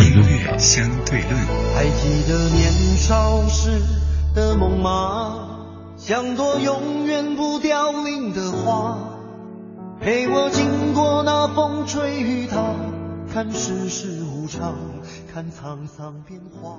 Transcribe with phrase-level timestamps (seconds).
[0.00, 1.32] 相对论，相对论。
[1.74, 3.80] 还记得年少时
[4.34, 5.50] 的梦吗？
[5.96, 8.98] 像朵永远不凋零的花，
[10.00, 12.74] 陪我经过那风吹雨打，
[13.32, 14.74] 看世事无常，
[15.32, 16.78] 看沧桑变化。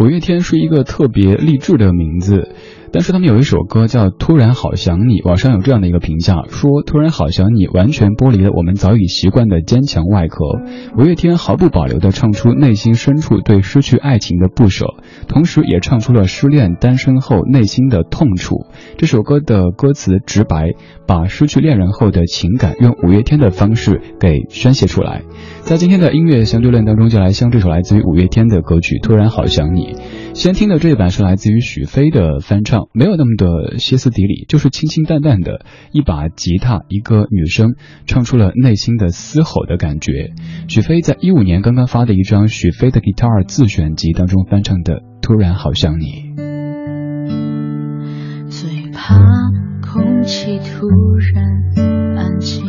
[0.00, 2.54] 五月天是一个特别励志的名字，
[2.92, 10.44] 但是他们有一首歌叫《突然好想你》，网上有这样的一个评价，说《突然好想你》完全剥离了我们早已习惯的坚强外壳。
[10.96, 14.94] 五月天毫不保留地唱出内心深处对失去爱情的不舍，
[15.28, 18.66] 同时也唱出了失恋单身后内心的痛楚。
[18.96, 20.70] 这首歌的歌词直白，
[21.06, 25.22] 把失去恋人后的情感用五月天的方式给宣泄出来。
[25.62, 29.94] 在今天的音乐相对论当中，就来相这首来自于五月天的歌曲《突然好想你》。
[30.36, 37.74] 先听的这一版是来自于许飞的翻唱，没有那么的歇斯底里，就是清清淡淡的一把吉他，一个女生
[38.06, 40.34] 唱出了内心的嘶吼的感觉。
[40.68, 46.04] 许飞在一五年刚刚发的一张许飞的 Guitar 自选集当中翻唱的《突然好想你》。
[48.50, 49.18] 最怕
[49.80, 50.86] 空气突
[51.32, 52.62] 然安静，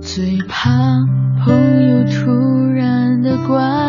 [0.00, 0.70] 最怕
[1.44, 1.54] 朋
[1.88, 3.81] 友突然的关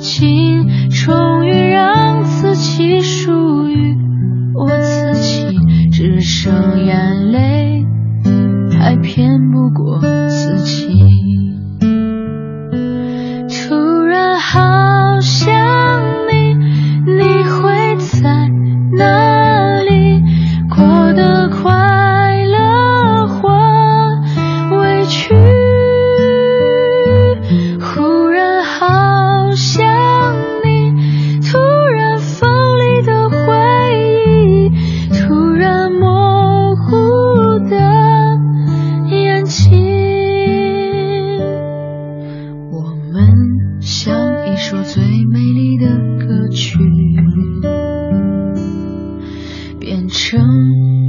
[0.00, 0.79] 情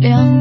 [0.01, 0.40] 两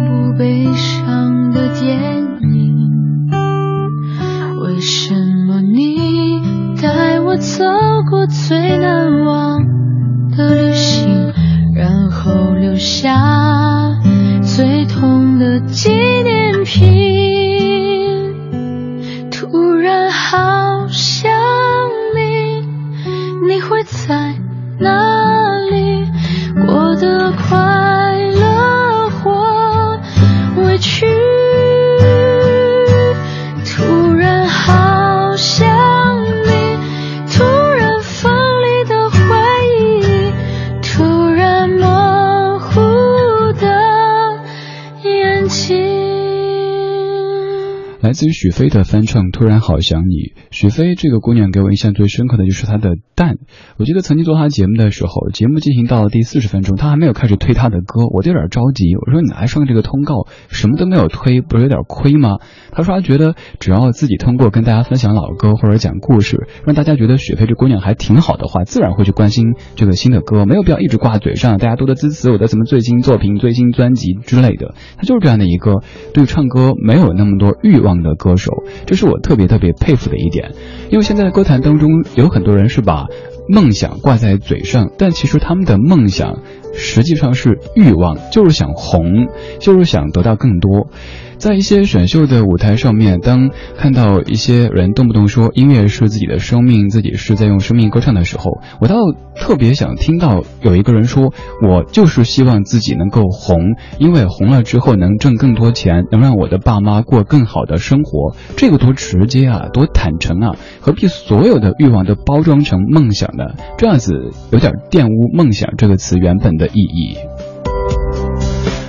[48.11, 50.15] 来自于许飞的翻唱《突然好想你》。
[50.51, 53.37] 许飞这个姑娘给我印象最深刻的就是她的淡。
[53.79, 58.97] 我记得曾经做她节目的时候，节目进行到了第四十分钟，她还没有开始推她的歌，我就有点着急。
[58.97, 62.39] 我说你来上这个通告，什么都没有推，不是有点亏吗？
[62.73, 74.75] 她说她觉得只要自己通过跟大家分享老歌或者讲故事，让大家觉得许飞这姑娘还挺好的话，自然会去关心这个新的歌，没有必要一直挂嘴上，大家多多支持我的什么最新作品、最新专辑之类的。
[74.97, 80.53] 她就是这样的一个对唱歌没有那么多欲望的歌手，这是我特别特别佩服的一点。
[80.91, 83.07] 因为现在歌坛当中有很多人是把
[83.53, 86.39] 梦想挂在嘴上，但其实他们的梦想
[86.75, 89.27] 实际上是欲望，就是想红，
[89.59, 90.89] 就是想得到更多。
[91.37, 98.97] 在一些选秀的舞台上面，当看到一些人动不动说音乐是自己的生命，自己是在用生命歌唱的时候，我倒
[99.35, 101.33] 特别想听到有一个人说
[101.67, 110.57] ：“我就是希望自己能够红，因为红了之后能挣更多钱，能让我的爸妈过更好的生活。”这个多直接啊，多坦诚啊！
[110.81, 113.35] 何必所有的欲望都包装成梦想
[113.79, 117.17] 这样子有点玷污“梦想”这个词原本的意义。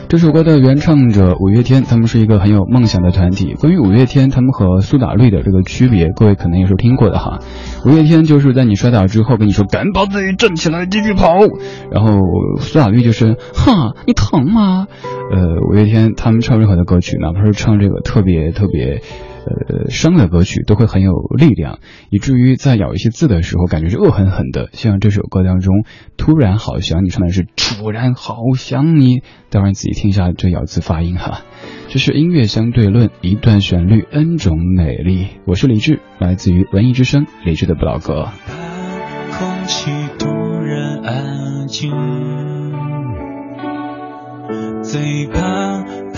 [0.08, 3.54] 这首歌的原唱者五月天，他们是一个很有梦想的团体。
[3.54, 7.40] 关于五月天，他们和苏打绿的这个区别，各位可能也是听过的哈。
[7.86, 11.30] 五月天就是在你摔倒之后跟你说赶紧把自己站起来继续跑，
[11.90, 12.20] 然后
[12.60, 14.88] 苏打绿就是哈你疼吗？
[15.32, 15.40] 呃，
[15.70, 19.02] 五月天他们唱任何的歌曲，哪怕是唱这个特别特别。
[19.46, 21.80] 呃，生的歌曲都会很有力量，
[22.10, 24.70] 以至于在咬一些字的时候，感觉是恶狠狠的。
[24.74, 25.84] 像这首歌当中，
[26.18, 31.42] 突然好想你，唱的是突然好想你，待会儿仔细听一下这咬字发音哈。
[31.90, 35.28] 这是音乐相对论，一段旋律，n 种美丽。
[35.46, 38.30] 我是李志，来自于文艺之声，李志的不老歌。
[39.32, 41.92] 空气突然安静，
[44.84, 45.84] 最怕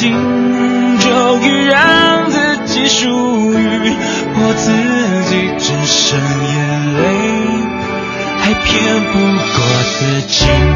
[0.00, 0.16] 心，
[0.98, 3.06] 终于让自己属
[3.52, 3.92] 于
[4.34, 4.72] 我自
[5.28, 7.02] 己，只剩眼泪，
[8.38, 8.64] 还骗
[9.04, 9.60] 不过
[9.98, 10.69] 自己。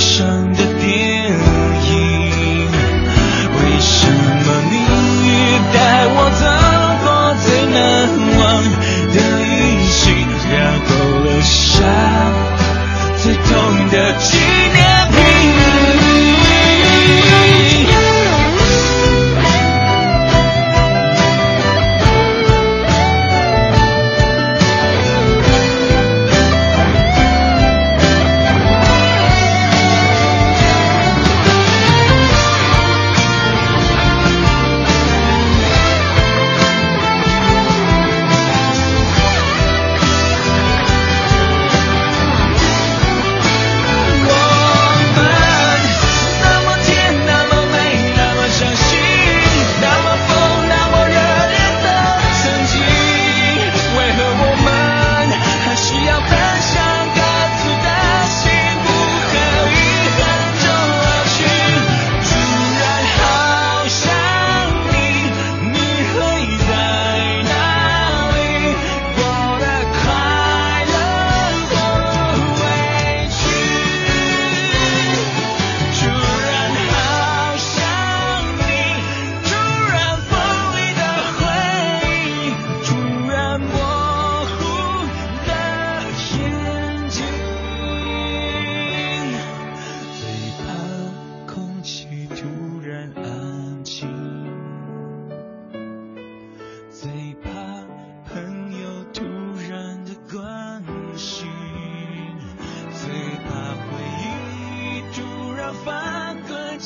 [0.00, 0.69] 一生的。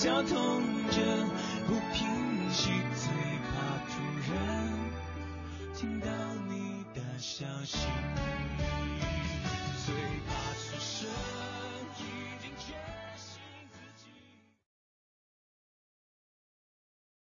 [0.05, 0.74] 交通